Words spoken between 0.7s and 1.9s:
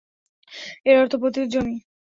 এর অর্থ পতিত জমি।